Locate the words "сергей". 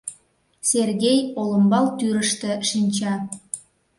0.69-1.19